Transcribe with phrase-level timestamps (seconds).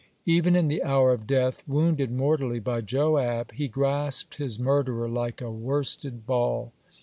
[0.25, 5.41] Even in the hour of death, wounded mortally by Joab, he grasped his murderer like
[5.41, 6.73] a worsted ball.